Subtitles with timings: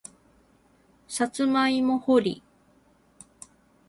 [1.07, 2.43] さつまいも掘り